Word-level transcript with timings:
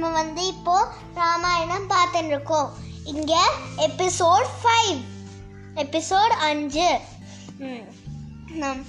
நம்ம 0.00 0.16
வந்து 0.16 0.42
இப்போ 0.46 0.74
ராமாயணம் 1.14 1.86
பார்த்துட்டு 1.90 2.30
இருக்கோம் 2.30 2.68
இங்க 3.04 3.32
எபிசோட் 3.84 4.48
ஃபைவ் 4.58 4.98
எபிசோட் 5.76 6.34
அஞ்சு. 6.46 6.86
நம் 8.60 8.82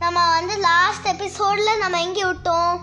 நம்ம 0.00 0.18
வந்து 0.30 0.54
லாஸ்ட் 0.60 1.06
எபிசோட்ல 1.06 1.74
நம்ம 1.76 2.00
எங்கே 2.02 2.24
விட்டோம்? 2.24 2.78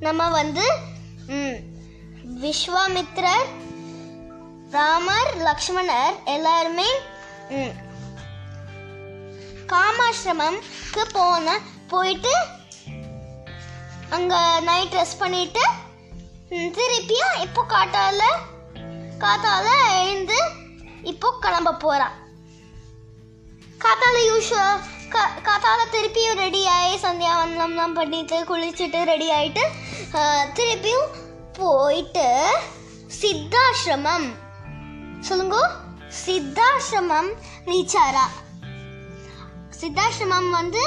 நம்ம 0.00 0.28
வந்து 0.32 0.66
ம், 1.32 1.58
விஸ்வாமித்ரர் 2.42 3.48
ராமர் 4.70 5.32
லக்ஷ்மணர் 5.44 6.16
எல்லாருமே 6.28 6.90
ம், 7.56 7.74
காமாசிரமம்க்கு 9.66 11.04
போன 11.12 11.58
போயிட்டு 11.88 12.34
அங்கே 14.10 14.60
நைட் 14.60 14.94
ரெஸ்ட் 14.94 15.18
பண்ணிட்டு 15.18 15.64
திருப்பியும் 16.70 17.36
இப்போ 17.40 17.62
காட்டால 17.68 18.22
காத்தால 19.18 19.66
எழுந்து 19.96 20.38
இப்போ 21.02 21.30
கிளம்ப 21.40 21.72
போறா 21.72 22.08
காத்தால 23.78 24.16
யூஷுவல் 24.26 24.80
காத்தால 25.44 25.80
திருப்பியும் 25.90 26.38
ரெடி 26.38 26.66
ஆகி 26.66 26.96
சந்தியாவந்தம்லாம் 26.98 27.92
பண்ணிட்டு 27.92 28.44
குளிச்சுட்டு 28.44 29.04
ரெடி 29.04 29.30
ஆயிட்டு 29.30 29.64
திருப்பியும் 30.54 31.08
போயிட்டு 31.52 32.26
சித்தாசிரமம். 33.20 34.28
சொல்லுங்க 35.22 35.56
சித்தாசிரமம் 36.24 37.30
ரீச் 37.64 37.96
சித்தாசிரமம் 39.70 40.50
வந்து 40.50 40.82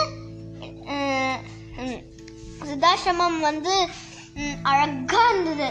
சிதாசிரமம் 2.69 3.39
வந்து 3.39 3.73
அழகா 4.71 5.21
இருந்தது. 5.29 5.67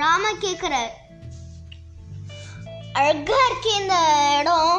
ராம 0.00 0.24
கேக்குற 0.44 0.74
அழகா 3.00 3.38
இருக்கே 3.48 3.72
இந்த 3.82 3.96
இடம். 4.40 4.74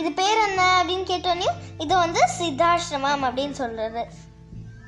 இது 0.00 0.10
பேர் 0.12 0.40
என்ன 0.46 0.62
அப்படின்னு 0.78 1.06
கேட்டோன்னே 1.10 1.48
இது 1.84 1.92
வந்து 1.96 2.20
சித்தாசிரமம் 2.38 3.24
அப்படின்னு 3.26 3.56
சொல்றது. 3.62 4.02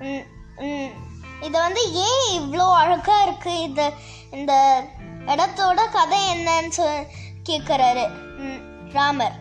ம், 0.01 0.93
இது 1.47 1.57
வந்து 1.59 1.83
ஏன் 2.07 2.25
இவ்வளோ 2.39 2.67
அழகா 2.81 3.17
இருக்கு? 3.23 3.53
இது 3.61 3.87
இந்த 4.31 4.53
இடத்தோட 5.35 5.81
கதை 5.91 6.21
என்னன்னு 6.35 6.73
சொ 6.79 6.87
கேட்குறாரு 7.49 8.05
ராமர். 8.93 9.37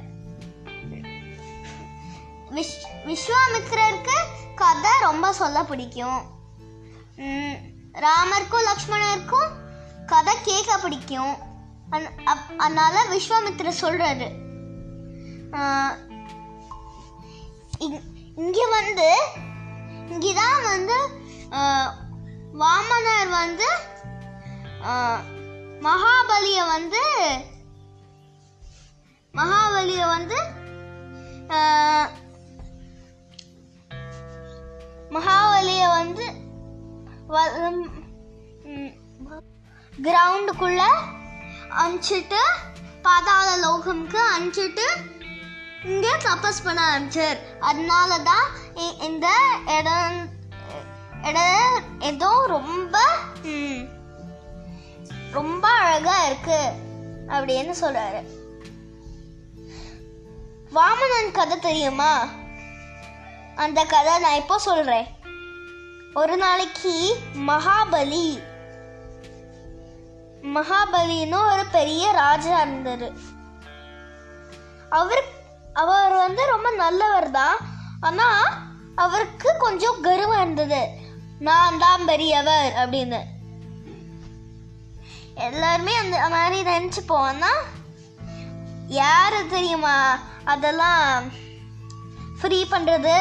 விஷ் 2.51 3.05
விஸ்வாமித்திரருக்கு 3.05 4.15
கதை 4.55 4.91
ரொம்ப 5.01 5.33
சொல்ல 5.33 5.63
பிடிக்கும். 5.63 6.21
ராமருக்கும் 7.93 8.65
லக்ஷ்மணருக்கும் 8.65 9.49
கதை 10.05 10.35
கேட்க 10.43 10.77
பிடிக்கும். 10.77 11.37
அப்- 11.91 12.55
அதனால 12.57 13.03
விஸ்வாமித்ர 13.03 13.73
சொல்றாரு. 13.81 14.45
இங்க 18.35 18.67
வந்து 18.69 19.17
இங்கதான் 20.09 20.63
வந்து 20.63 21.21
வாமனர் 22.53 23.29
வந்து 23.29 23.67
மகாபலிய 25.81 26.65
வந்து 26.65 27.01
மகாபலிய 29.33 30.07
வந்து 30.07 30.56
வந்து 36.07 36.25
கிரவுண்டுக்குள்ள 40.05 40.81
அனுப்பிச்சிட்டு 41.81 42.41
பாதாள 43.05 43.47
லோகம்க்கு 43.65 44.19
அனுப்பிச்சிட்டு 44.33 44.85
இங்கே 45.91 46.13
தபஸ் 46.25 46.63
பண்ண 46.65 46.79
ஆரம்பிச்சார். 46.91 47.39
அதனால 47.69 48.17
தான் 48.29 48.47
இந்த 49.07 49.27
இடம் 49.77 50.17
இடம் 51.29 51.85
ஏதோ 52.09 52.31
ரொம்ப 52.55 52.97
ரொம்ப 55.37 55.65
அழகா 55.83 56.15
இருக்கு 56.27 56.61
அப்படின்னு 57.35 57.73
சொல்றாரு. 57.83 58.21
வாமனன் 60.77 61.35
கதை 61.37 61.57
தெரியுமா? 61.67 62.11
அந்த 63.63 63.79
கதை 63.93 64.13
நான் 64.23 64.39
இப்போ 64.41 64.57
சொல்றேன். 64.69 65.07
ஒரு 66.20 66.36
நாளைக்கு 66.38 66.94
மகாபலி. 67.48 68.28
மகாபலின்னு 70.55 71.39
ஒரு 71.52 71.64
பெரிய 71.72 72.11
ராஜா 72.11 72.61
இருந்தார். 72.61 73.08
அவர் 74.89 75.23
அவர் 75.73 76.14
வந்து 76.14 76.45
ரொம்ப 76.45 76.70
நல்லவர் 76.72 77.30
தான். 77.32 77.58
ஆனால் 78.00 78.48
அவருக்கு 78.95 79.50
கொஞ்சம் 79.58 80.00
கர்வம் 80.02 80.42
இருந்தது. 80.42 80.82
நான் 81.39 81.78
தான் 81.78 82.05
பெரியவர் 82.05 82.73
அப்படின்னு. 82.84 83.20
எல்லாருமே 85.49 85.95
அந்த 85.95 86.30
மாதிரி 86.30 86.60
நினச்சி 86.72 87.04
போவோம்னா 87.10 87.54
யாரு 89.02 89.48
தெரியுமா? 89.48 89.98
அதெல்லாம் 90.45 91.32
ஃப்ரீ 92.42 92.61
பண்ணுறது 92.72 93.17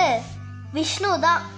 விஷ்ணு 0.73 1.13
தான். 1.21 1.55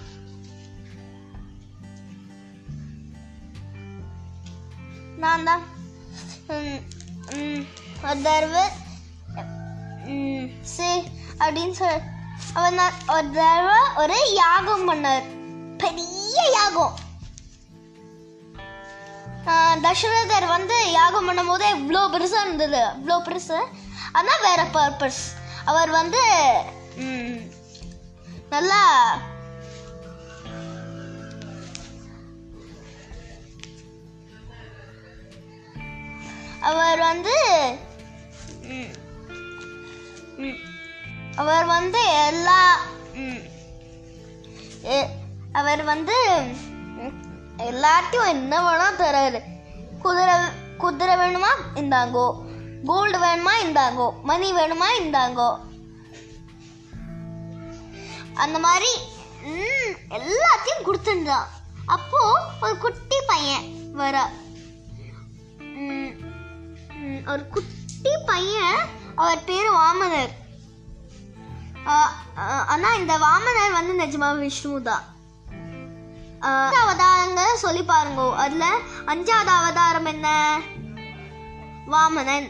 நான் 5.22 5.46
தான். 5.48 5.62
ஒரு 8.08 8.20
தடவை 8.26 8.64
சரி 10.74 11.00
அப்படின்னு 11.42 11.74
சொல் 11.80 12.04
அவர் 12.58 12.76
நான் 12.78 13.00
ஒரு 13.14 13.28
தடவை 13.38 13.78
ஒரு 14.02 14.18
யாகம் 14.42 14.86
பண்ணார். 14.90 15.26
பெரிய 15.82 16.36
யாகம். 16.58 16.94
தசரதர் 19.84 20.46
வந்து 20.54 20.76
யாகம் 20.98 21.26
பண்ணும்போது 21.28 21.66
இவ்வளோ 21.76 22.02
பெருசாக 22.14 22.44
இருந்தது. 22.46 22.80
இவ்வளோ 22.96 23.16
பெருசு. 23.28 23.58
ஆனால் 24.18 24.44
வேற 24.48 24.60
பர்பஸ் 24.76 25.22
அவர் 25.70 25.90
வந்து 25.98 26.22
நல்லா 28.54 28.80
அவர் 36.68 36.98
வந்து 36.98 37.36
அவர் 41.36 41.64
வந்து 41.64 42.00
எல்லா 42.26 42.60
அவர் 45.52 45.82
வந்து 45.84 46.16
எல்லாத்தையும் 47.58 48.28
என்ன 48.28 48.60
வேணா 48.64 48.88
தராரு. 48.98 49.40
குதிரை 50.02 50.34
குதிரை 50.78 51.14
வேணுமா? 51.16 51.52
இந்தாங்கோ. 51.74 52.26
கோல்டு 52.84 53.18
வேணுமா? 53.18 53.54
இந்தாங்கோ. 53.64 54.08
மணி 54.22 54.48
வேணுமா? 54.52 54.88
இந்தாங்கோ. 55.00 55.48
அந்த 58.34 58.58
மாதிரி 58.58 58.90
எல்லாத்தையும் 60.10 60.84
கொடுத்துருந்தான். 60.84 61.48
அப்போ 61.86 62.20
ஒரு 62.62 62.78
குட்டி 62.78 63.16
பையன் 63.26 63.64
வர 63.92 64.16
ஒரு 67.28 67.48
குட்டி 67.48 68.12
பையன் 68.26 68.80
அவர் 69.14 69.44
பேர் 69.44 69.70
வாமனர். 69.72 70.32
ஆ, 71.86 71.94
ஆனா 72.66 72.94
இந்த 72.94 73.18
வாமனர் 73.18 73.72
வந்து 73.72 73.92
நிஜமா 74.04 74.38
விஷ்ணு 74.38 74.82
தான் 74.82 75.04
ஆ, 76.42 76.50
அவதாரங்கள் 76.82 77.56
சொல்லி 77.56 77.82
பாருங்க. 77.82 78.36
அதுல 78.36 78.64
அஞ்சாவது 79.06 79.52
அவதாரம் 79.52 80.04
என்ன? 80.04 80.28
வாமனன். 81.86 82.48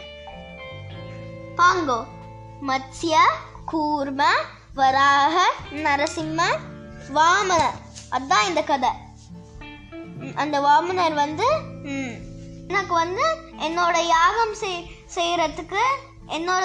பாங்கோ 1.56 1.98
மத்ய 2.62 3.14
கூர்ம 3.72 4.22
வராக 4.74 5.36
நரசிம்ம 5.70 6.40
வாமனர். 7.14 7.76
அதான் 8.10 8.46
இந்த 8.46 8.62
கதை. 8.62 8.90
அந்த 10.34 10.60
வாமனர் 10.60 11.14
வந்து 11.14 11.46
எனக்கு 12.69 12.94
வந்து 12.94 13.24
என்னோட 13.66 13.96
யாகம் 14.16 14.55
செய் 14.60 14.84
செய்யறதுக்கு 15.14 15.82
என்னோட 16.37 16.64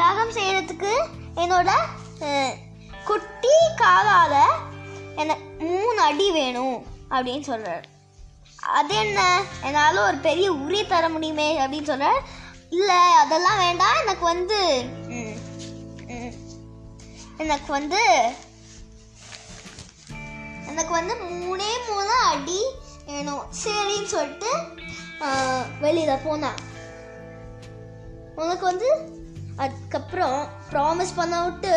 யாகம் 0.00 0.34
செய்யறதுக்கு 0.36 0.92
என்னோட 1.42 1.70
குட்டி 3.08 3.54
காலால 3.80 4.34
என்ன 5.20 5.36
மூணு 5.68 6.00
அடி 6.08 6.28
வேணும் 6.36 6.76
அப்படின்னு 7.14 7.44
சொல்றாரு. 7.50 7.86
அது 8.78 8.94
என்ன? 9.04 9.20
என்னால் 9.64 10.06
ஒரு 10.08 10.18
பெரிய 10.26 10.48
உரி 10.64 10.80
தர 10.86 11.04
முடியுமே 11.14 11.48
அப்படின்னு 11.62 11.90
சொல்றாரு. 11.92 12.20
இல்லை 12.76 13.00
அதெல்லாம் 13.22 13.62
வேண்டாம். 13.64 13.98
எனக்கு 14.02 14.24
வந்து 14.32 14.60
எனக்கு 17.44 17.70
வந்து 17.78 18.02
எனக்கு 20.70 20.92
வந்து 20.98 21.14
மூணே 21.40 21.70
மூணு 21.88 22.14
அடி 22.30 22.60
வேணும். 23.06 23.44
சரின்னு 23.62 24.12
சொல்லிட்டு 24.14 24.52
வெளியில் 25.82 26.22
போனான் 26.26 26.60
உனக்கு 28.42 28.64
வந்து 28.70 28.88
அதுக்கப்புறம் 29.62 30.38
ப்ராமிஸ் 30.70 31.18
பண்ண 31.18 31.34
விட்டு 31.44 31.74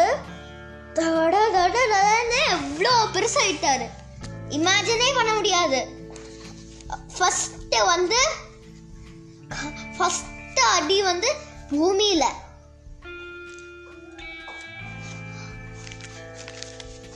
தட 0.98 1.36
தட 1.56 1.78
தடன்னு 1.94 2.40
எவ்வளோ 2.56 2.94
பெருசாயிட்டாரு. 3.16 3.88
இமேஜினே 4.58 5.10
பண்ண 5.18 5.32
முடியாது. 5.38 5.80
ஃபஸ்ட்டு 7.16 7.80
வந்து 7.94 8.20
ஃபஸ்ட்டு 9.98 10.64
அடி 10.76 10.98
வந்து 11.10 11.30
பூமியில். 11.72 12.28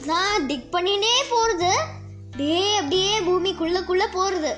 நான் 0.09 0.45
டிக் 0.49 0.71
பண்ணினே 0.75 1.15
போகிறது 1.33 1.71
அப்படியே 2.25 2.65
அப்படியே 2.81 3.15
பூமிக்குள்ளே 3.27 3.81
குள்ளே 3.89 4.07
போகிறது 4.17 4.51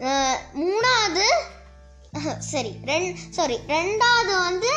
மூணாவது 0.00 1.26
சரி 2.50 2.70
ரெண் 2.84 3.08
சாரி 3.30 3.56
ரெண்டாவது 3.66 4.32
வந்து 4.44 4.74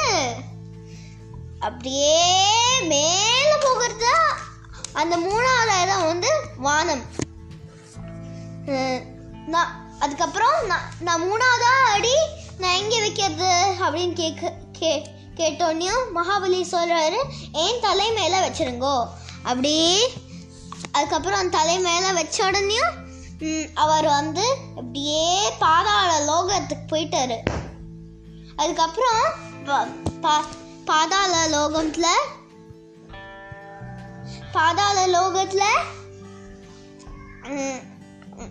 அப்படியே 1.60 2.24
மேல 2.92 3.52
போகிறது 3.58 4.14
அந்த 4.94 5.18
மூணாவது 5.18 5.76
இடம் 5.84 6.06
வந்து 6.06 6.32
வானம். 6.58 7.04
நான் 9.48 9.72
அதுக்கப்புறம் 10.00 10.58
நான் 10.68 10.88
நான் 11.00 11.24
மூணாவதா 11.24 11.74
அடி 11.96 12.16
நான் 12.58 12.78
எங்கே 12.82 13.00
வைக்கிறது 13.00 13.52
அப்படின்னு 13.86 14.14
கேட்க 14.14 14.54
கே 14.80 14.92
கேட்டோன்னையும் 15.36 16.04
மகாபலி 16.16 16.60
சொல்கிறாரு 16.72 17.20
ஏன் 17.52 17.82
தலை 17.82 18.12
மேலே 18.12 18.40
வச்சிருங்கோ. 18.48 18.96
அப்படி 19.44 19.76
அதுக்கப்புறம் 20.92 21.40
அந்த 21.40 21.58
தலை 21.58 21.80
மேலே 21.80 22.12
வச்ச 22.12 22.38
உடனேயும் 22.50 22.98
அவர் 23.74 24.06
வந்து 24.06 24.58
அப்படியே 24.70 25.52
பாதாள 25.60 26.20
லோகத்துக்கு 26.20 26.96
போயிட்டாரு. 26.96 27.38
அதுக்கப்புறம் 28.56 29.32
பா- 30.22 30.48
பாதாள 30.86 31.48
லோகத்துல 31.48 32.06
பாதாள 34.52 35.08
லோகத்துல 35.08 35.64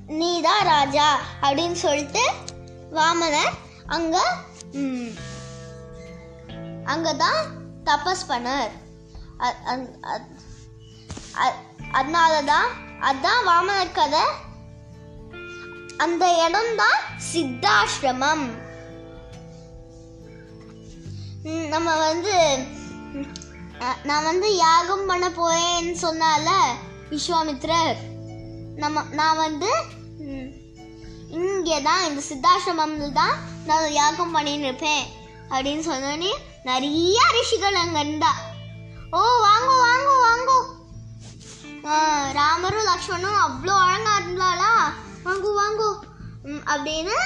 நீதான் 0.06 0.64
ராஜா 0.64 1.18
அப்படின்னு 1.42 1.72
சொல்லிட்டு 1.72 2.30
வாமனர் 2.92 3.52
அங்க 3.86 4.36
அங்கே 4.72 5.14
அங்கதான் 6.84 7.46
தபஸ் 7.84 8.26
பண்ணார். 8.28 8.70
அ- 9.40 9.58
அ- 9.66 9.98
அ- 10.04 10.28
அ- 11.36 11.58
அதனாலதான் 11.92 12.68
அதான் 13.00 13.48
வாமனர் 13.48 13.92
கதை. 13.92 14.48
அந்த 16.00 16.24
இடம்தான் 16.44 17.00
சித்தாசிரமம் 17.30 18.46
நம்ம 21.68 21.88
வந்து 21.98 22.34
நான் 24.04 24.24
வந்து 24.24 24.48
யாகம் 24.58 25.06
பண்ண 25.06 25.26
போறேன்னு 25.30 25.94
சொன்னால 26.02 26.48
விஸ்வாமித்ரர் 27.10 28.00
நம்ம 28.76 29.04
நான் 29.12 29.36
வந்து 29.36 29.70
இங்கே 31.38 31.78
தான் 31.82 32.04
இந்த 32.04 32.20
சித்தாசிரமம்ல 32.28 33.08
தான் 33.12 33.34
நான் 33.66 33.92
யாகம் 33.92 34.34
பண்ணின்னு 34.36 34.68
இருப்பேன் 34.68 35.04
அப்படின்னு 35.50 35.84
சொன்னோடனே 35.86 36.32
நிறைய 36.64 37.18
ரிஷிகள் 37.32 37.74
அங்கே 37.74 38.00
இருந்தா 38.00 38.32
ஓ 39.12 39.20
வாங்கோ 39.44 39.74
வாங்கோ 39.84 40.14
வாங்கோ. 40.24 40.58
ராமரும் 42.32 42.88
லக்ஷ்மணும் 42.88 43.38
அவ்வளோ 43.40 43.74
அழகா 43.84 44.12
அப்படின்னு 46.66 47.16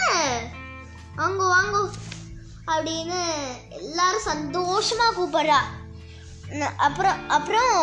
வாங்கோ 1.17 1.47
வாங்கோ 1.55 1.83
அப்படின்னு 2.67 3.19
எல்லாரும் 3.71 4.27
சந்தோஷமா 4.27 5.07
கூப்பிடுறா. 5.17 5.59
அப்புறம் 6.77 7.29
அப்புறம் 7.29 7.75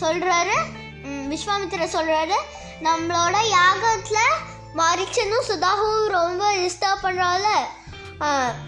சொல்றாரு 0.00 0.56
ம், 1.02 1.32
விஸ்வாமித்திரர் 1.32 1.96
சொல்றாரு 1.96 2.36
நம்மளோட 2.82 3.36
யாகத்துல 3.58 4.18
மாரிச்சனும் 4.76 5.48
சுதாகவும் 5.48 6.08
ரொம்ப 6.08 6.54
டிஸ்டர்ப் 6.54 7.02
பண்றால. 7.02 7.46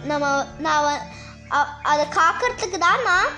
நம்ம 0.02 0.24
நான் 0.58 1.06
அதை 1.82 2.06
காக்கிறதுக்கு 2.06 2.78
தான் 2.78 3.02
நான் 3.02 3.32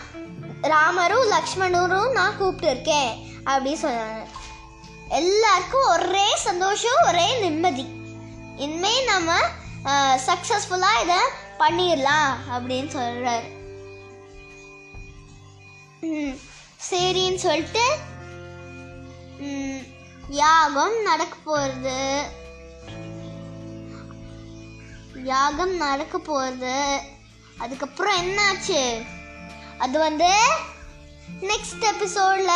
ராமரும் 0.62 1.30
லக்ஷ்மணரும் 1.30 2.12
நான் 2.12 2.36
கூப்பிட்டு 2.36 2.70
இருக்கேன் 2.70 3.10
அப்படி 3.44 3.78
சொன்னாங்க. 3.82 4.24
எல்லாருக்கும் 5.08 5.88
ஒரே 5.88 6.36
சந்தோஷம் 6.36 7.04
ஒரே 7.06 7.40
நிம்மதி. 7.40 7.97
இனிமே 8.58 9.04
நம்ம 9.04 9.30
சக்ஸஸ்ஃபுல்லாக 10.26 11.02
இதை 11.02 11.20
பண்ணிடலாம் 11.58 12.32
அப்படின்னு 12.52 12.90
சொல்கிறாரு 12.92 13.48
ம், 16.02 16.34
சரின்னு 16.90 17.34
சொல்லிட்டு 17.38 17.84
யாகம் 20.38 21.02
நடக்க 21.02 21.34
போகிறது 21.44 22.00
யாகம் 25.24 25.76
நடக்க 25.76 26.18
போகிறது 26.20 26.76
அதுக்கப்புறம் 27.56 28.16
என்னாச்சு? 28.16 28.82
அது 29.78 29.98
வந்து 29.98 30.30
நெக்ஸ்ட் 31.42 31.84
எபிசோடில் 31.84 32.54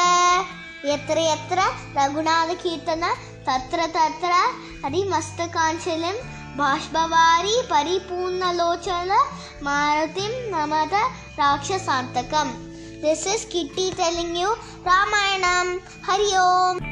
எத்திர 0.90 1.18
எத்திர 1.32 1.60
ரகுநாத 1.94 2.54
கீர்த்தனை 2.62 3.10
தத்ர 3.44 3.86
தத்ர 3.92 4.32
हरिमस्तकाञ्चलं 4.84 6.16
बाष्पवारी 6.58 7.60
परिपूर्णलोचन 7.70 9.12
मारुतिं 9.62 10.32
नमद 10.52 10.94
राक्षसान्तकम् 11.40 12.56
this 13.02 13.26
is 13.34 13.50
Kitty 13.52 13.90
telling 14.00 14.38
you 14.38 14.50
Ramayanam. 14.88 15.76
Hari 16.08 16.32
Om. 16.38 16.91